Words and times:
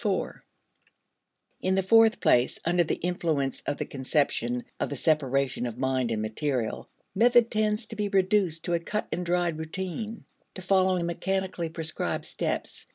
(iv) 0.00 0.34
In 1.60 1.74
the 1.74 1.82
fourth 1.82 2.20
place, 2.20 2.60
under 2.64 2.84
the 2.84 2.94
influence 3.02 3.62
of 3.62 3.78
the 3.78 3.84
conception 3.84 4.62
of 4.78 4.90
the 4.90 4.96
separation 4.96 5.66
of 5.66 5.76
mind 5.76 6.12
and 6.12 6.22
material, 6.22 6.88
method 7.16 7.50
tends 7.50 7.84
to 7.86 7.96
be 7.96 8.06
reduced 8.08 8.64
to 8.64 8.74
a 8.74 8.78
cut 8.78 9.08
and 9.10 9.26
dried 9.26 9.58
routine, 9.58 10.24
to 10.54 10.62
following 10.62 11.06
mechanically 11.06 11.68
prescribed 11.68 12.26
steps. 12.26 12.86